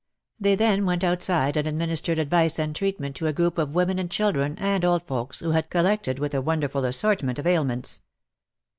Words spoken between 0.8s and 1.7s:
went outside and